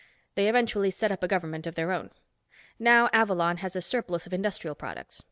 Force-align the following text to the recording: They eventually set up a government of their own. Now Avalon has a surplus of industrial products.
They 0.33 0.49
eventually 0.49 0.89
set 0.89 1.11
up 1.11 1.21
a 1.21 1.27
government 1.27 1.67
of 1.67 1.75
their 1.75 1.91
own. 1.91 2.09
Now 2.79 3.07
Avalon 3.13 3.57
has 3.57 3.75
a 3.75 3.83
surplus 3.83 4.25
of 4.25 4.33
industrial 4.33 4.73
products. 4.73 5.19